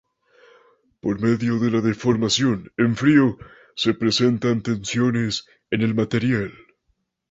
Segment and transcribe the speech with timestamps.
[0.99, 3.37] Por medio de la deformación en frío
[3.75, 6.51] se presentan tensiones en el material.